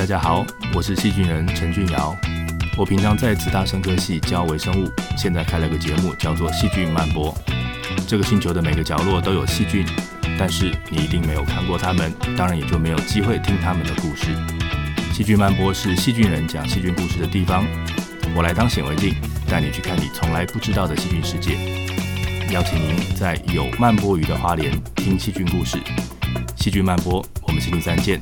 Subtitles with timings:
[0.00, 2.16] 大家好，我是细菌人陈俊尧。
[2.74, 7.30] 我平常在慈大生科系教微生物，现在开了个节目，叫做《细菌漫播》。
[8.08, 9.84] 这个星球的每个角落都有细菌，
[10.38, 14.34] 但是你一定没有看过它们，当然也就没有机会听他们的故事。
[15.14, 17.62] 《细菌漫播》是细菌人讲细菌故事的地方。
[18.34, 19.14] 我来当显微镜，
[19.50, 21.58] 带你去看你从来不知道的细菌世界。
[22.50, 25.76] 邀请您在有漫播鱼的花莲听细菌故事。
[26.56, 28.18] 细菌漫播，我们星期三见。